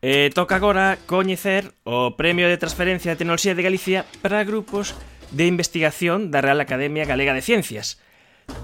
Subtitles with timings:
[0.00, 4.96] E toca agora coñecer o Premio de Transferencia de Tecnoloxía de Galicia para grupos
[5.28, 8.00] de investigación da Real Academia Galega de Ciencias.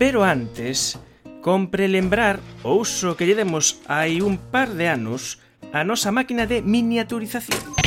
[0.00, 0.96] Pero antes,
[1.44, 5.44] compre lembrar o uso que lle demos hai un par de anos
[5.76, 7.85] a nosa máquina de miniaturización.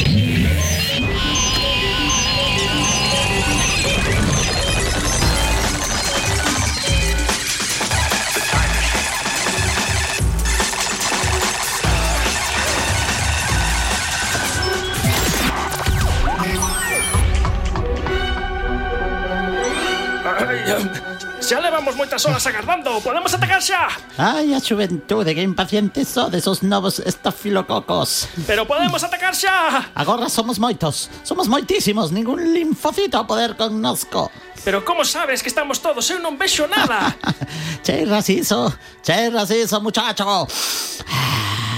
[21.40, 25.36] Xa levamos moitas horas agardando, podemos atacar xa Ai, a xuventude, ¿eh?
[25.36, 28.28] que impacientes sodes os novos estafilococos.
[28.50, 34.32] Pero podemos atacar xa Agora somos moitos, somos moitísimos, ningún linfocito a poder connosco
[34.66, 37.16] Pero como sabes que estamos todos, eu non vexo nada?
[37.86, 40.46] Che raciso, che raciso, muchacho.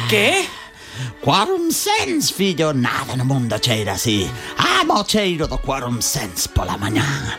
[0.10, 0.44] Que?
[1.22, 4.28] Quorum Sense, fillo, nada no mundo cheira así.
[4.58, 7.38] Amo o cheiro do Quorum Sense pola mañá.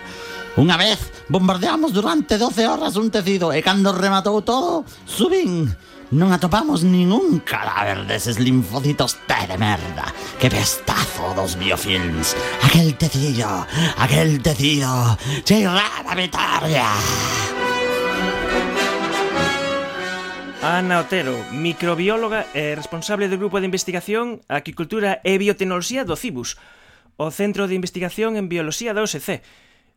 [0.53, 5.73] Unha vez bombardeamos durante 12 horas un tecido e cando rematou todo, subín.
[6.13, 10.13] Non atopamos ningún cadáver deses linfocitos T de merda.
[10.37, 12.37] Que pestazo dos biofilms.
[12.69, 13.65] Aquel tecido,
[13.97, 16.85] aquel tecido, cheirada vitoria.
[20.61, 26.61] Ana Otero, microbióloga e responsable do Grupo de Investigación Aquicultura e Biotecnoloxía do CIBUS,
[27.17, 29.41] o Centro de Investigación en Bioloxía da OSC.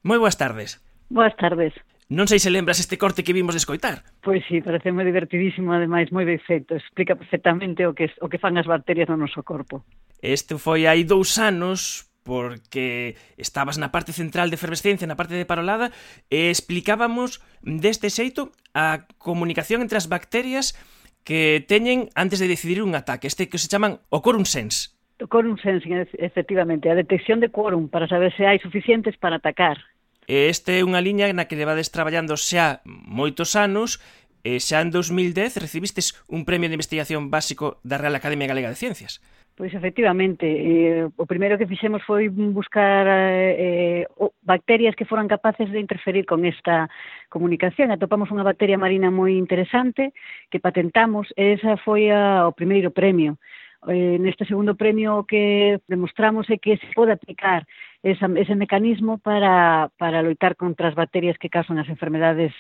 [0.06, 0.78] Moi boas tardes.
[1.10, 1.74] Boas tardes.
[2.14, 4.06] Non sei se lembras este corte que vimos de escoitar.
[4.22, 6.78] Pois sí, parece moi divertidísimo, ademais moi ben feito.
[6.78, 9.82] Explica perfectamente o que, o que fan as bacterias no noso corpo.
[10.22, 15.50] Este foi hai dous anos, porque estabas na parte central de efervescencia, na parte de
[15.50, 15.90] parolada,
[16.30, 20.78] e explicábamos deste xeito a comunicación entre as bacterias
[21.26, 24.94] que teñen antes de decidir un ataque, este que se chaman o quorum sense.
[25.18, 29.82] O quorum sensing, efectivamente, a detección de quórum para saber se hai suficientes para atacar.
[30.26, 34.02] E este é unha liña na que levades traballando xa moitos anos,
[34.46, 38.78] e xa en 2010 recibistes un premio de investigación básico da Real Academia Galega de
[38.78, 39.18] Ciencias.
[39.58, 45.72] Pois efectivamente, eh, o primeiro que fixemos foi buscar eh, eh bacterias que foran capaces
[45.72, 46.92] de interferir con esta
[47.34, 47.90] comunicación.
[47.90, 50.14] Atopamos unha bacteria marina moi interesante
[50.52, 53.42] que patentamos e esa foi a, o primeiro premio.
[53.88, 57.66] Eh, neste segundo premio o que demostramos é que se pode aplicar
[58.06, 62.54] esa, ese mecanismo para, para loitar contra as bacterias que causan as enfermedades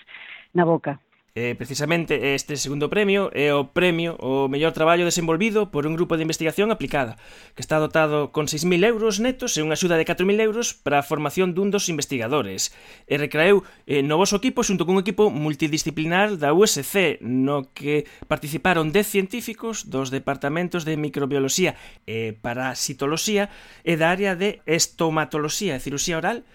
[0.58, 0.98] na boca.
[1.38, 6.16] Eh, precisamente este segundo premio é o premio o mellor traballo desenvolvido por un grupo
[6.16, 7.20] de investigación aplicada,
[7.52, 11.04] que está dotado con 6.000 euros netos e unha axuda de 4.000 euros para a
[11.04, 12.72] formación dun dos investigadores.
[13.04, 18.96] E recreou eh, no vosso equipo xunto cun equipo multidisciplinar da USC, no que participaron
[18.96, 21.76] 10 científicos dos departamentos de microbioloxía
[22.08, 23.52] e parasitoloxía
[23.84, 26.48] e da área de estomatoloxía e cirurxía oral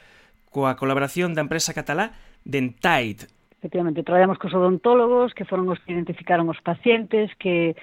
[0.48, 3.28] coa colaboración da empresa catalá Dentite,
[3.60, 7.76] Efectivamente, traballamos cos odontólogos, que foron os que identificaron os pacientes, que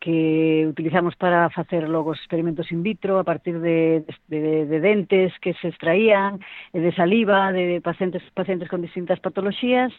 [0.00, 4.02] que utilizamos para facer logo os experimentos in vitro a partir de,
[4.32, 6.40] de, de dentes que se extraían,
[6.72, 9.92] de saliva, de pacientes pacientes con distintas patoloxías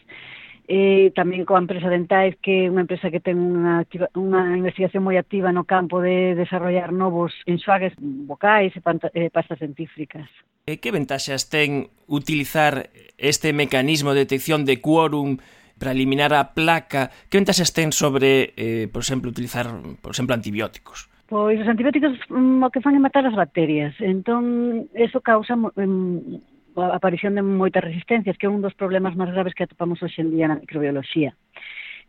[0.72, 5.04] eh, tamén coa empresa Dentais, que é unha empresa que ten unha, activa, unha investigación
[5.04, 10.24] moi activa no campo de desarrollar novos enxuagues vocais e panta, eh, pastas dentífricas.
[10.64, 12.88] E que ventaxas ten utilizar
[13.20, 15.36] este mecanismo de detección de quórum
[15.76, 17.12] para eliminar a placa?
[17.28, 19.68] Que ventaxas ten sobre, eh, por exemplo, utilizar,
[20.00, 21.12] por exemplo, antibióticos?
[21.28, 23.92] Pois os antibióticos mm, o que fan é matar as bacterias.
[24.00, 29.32] Entón, eso causa mm, a aparición de moitas resistencias, que é un dos problemas máis
[29.32, 31.36] graves que atopamos hoxe en día na microbioloxía.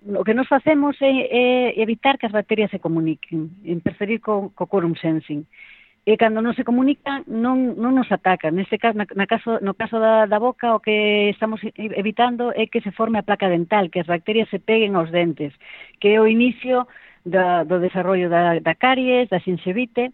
[0.03, 1.45] O que nos facemos é, é
[1.79, 5.47] evitar que as bacterias se comuniquen, interferir co, co quorum sensing.
[6.03, 8.59] E cando non se comunican, non, non nos atacan.
[8.59, 12.67] Neste caso, na, na caso, no caso da, da boca, o que estamos evitando é
[12.67, 15.55] que se forme a placa dental, que as bacterias se peguen aos dentes,
[16.03, 16.83] que é o inicio
[17.23, 20.11] da, do desarrollo da, da caries, da sinxevite,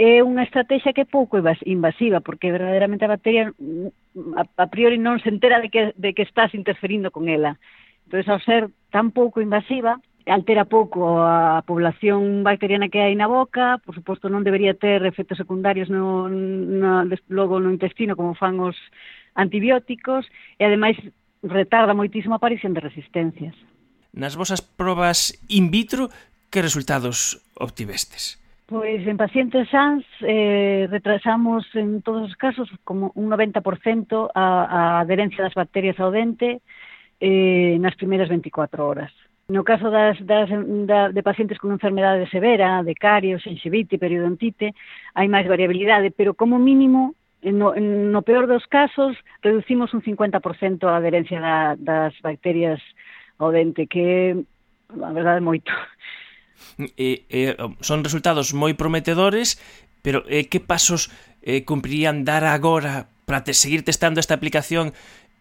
[0.00, 4.96] é unha estrategia que é pouco invasiva, porque verdadeiramente a bacteria mm, a, a priori
[4.96, 7.60] non se entera de que, de que estás interferindo con ela.
[8.08, 13.76] Entón, ao ser tan pouco invasiva, altera pouco a población bacteriana que hai na boca,
[13.84, 18.80] por suposto non debería ter efectos secundarios no, no, logo no intestino como fan os
[19.36, 20.24] antibióticos,
[20.56, 20.96] e ademais
[21.44, 23.52] retarda moitísimo a aparición de resistencias.
[24.16, 26.08] Nas vosas probas in vitro,
[26.48, 28.40] que resultados obtivestes?
[28.70, 35.00] Pois en pacientes SANS eh, retrasamos en todos os casos como un 90% a, a
[35.00, 36.62] adherencia das bacterias ao dente
[37.18, 39.10] eh, nas primeiras 24 horas.
[39.50, 40.46] No caso das, das,
[40.86, 44.70] da, de pacientes con enfermedade severa, de caries, xengivite, periodontite,
[45.18, 51.02] hai máis variabilidade, pero como mínimo, no, no peor dos casos, reducimos un 50% a
[51.02, 52.78] adherencia da, das bacterias
[53.42, 54.38] ao dente, que,
[54.94, 55.74] a verdade, moito
[56.96, 59.60] e, e um, son resultados moi prometedores,
[60.00, 61.12] pero eh, que pasos
[61.42, 64.92] eh, cumprirían dar agora para te seguir testando esta aplicación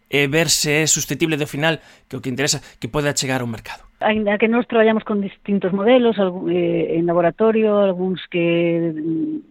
[0.09, 1.77] e ver se é susceptible de final
[2.09, 3.85] que o que interesa que poda chegar ao mercado.
[4.01, 6.17] Ainda que nós traballamos con distintos modelos
[6.49, 8.89] eh, en laboratorio, algúns que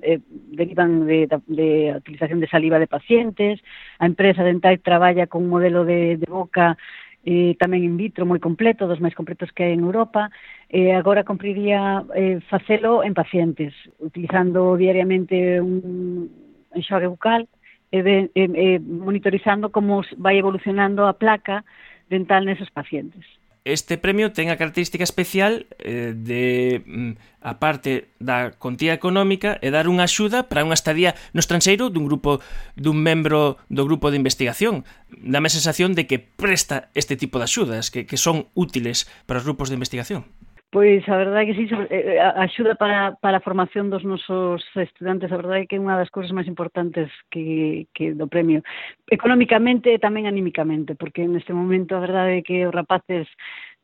[0.02, 0.18] eh,
[0.50, 3.62] derivan de, de de utilización de saliva de pacientes,
[4.02, 6.74] a empresa Dentai traballa con un modelo de, de boca
[7.22, 10.32] eh, tamén in vitro moi completo, dos máis completos que hai en Europa,
[10.68, 16.30] eh, agora cumpriría eh, facelo en pacientes, utilizando diariamente un
[16.74, 17.48] enxogue bucal
[17.90, 21.64] e, eh, eh, eh, monitorizando como vai evolucionando a placa
[22.12, 23.24] dental neses pacientes.
[23.68, 27.12] Este premio ten a característica especial eh, de, mm,
[27.44, 32.08] a parte da contía económica, e dar unha axuda para unha estadía no estranxeiro dun
[32.08, 32.40] grupo
[32.76, 34.88] dun membro do grupo de investigación.
[35.12, 39.40] Dame a sensación de que presta este tipo de axudas, que, que son útiles para
[39.40, 40.24] os grupos de investigación.
[40.70, 45.32] Pois a verdade que sí, eh, eh, axuda para, para a formación dos nosos estudantes,
[45.32, 48.60] a verdade que é unha das cousas máis importantes que, que do premio.
[49.08, 53.24] Económicamente e tamén anímicamente, porque neste momento a verdade é que os rapaces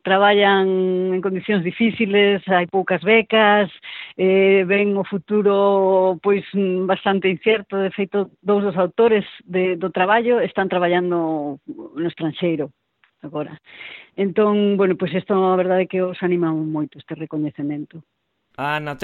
[0.05, 0.69] traballan
[1.17, 3.73] en condicións difíciles, hai poucas becas,
[4.13, 6.45] eh, ven o futuro pois
[6.85, 12.69] bastante incierto, de feito dous dos autores de, do traballo están traballando no estranxeiro,
[13.25, 13.59] agora.
[14.15, 18.05] Entón, bueno, pois isto a verdade é que os anima moito este recoñecemento.
[18.55, 18.95] A Ana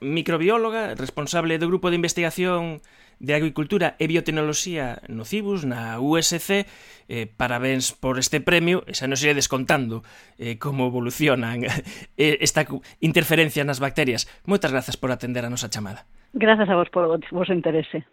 [0.00, 2.78] microbióloga, responsable do Grupo de Investigación
[3.18, 6.64] de Agricultura e Biotecnoloxía no CIBUS, na USC.
[7.10, 10.06] Eh, parabéns por este premio, e xa nos iré descontando
[10.38, 11.66] eh, como evolucionan
[12.16, 12.64] eh, esta
[13.02, 14.30] interferencia nas bacterias.
[14.46, 16.06] Moitas grazas por atender a nosa chamada.
[16.32, 18.06] Grazas a vos por vos interese.